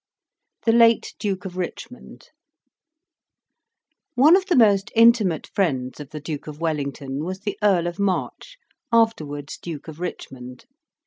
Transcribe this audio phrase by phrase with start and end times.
[0.65, 2.29] THE LATE DUKE OF RICHMOND
[4.15, 7.99] One of the most intimate friends of the Duke of Wellington was the Earl of
[7.99, 8.57] March,
[8.91, 10.65] afterwards Duke of Richmond.